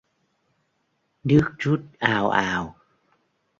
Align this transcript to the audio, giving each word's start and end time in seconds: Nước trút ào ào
Nước 1.23 1.51
trút 1.59 1.81
ào 1.99 2.29
ào 2.29 2.75